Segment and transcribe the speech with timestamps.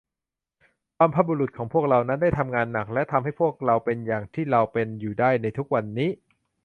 [0.99, 6.09] บรรพบุรุษของพวกเรานั้น ได้ทำงานหนัก และ ทำให้พวกเราเป็นอย่างที่เราเป็นอยู่ได้ในทุกวันนี้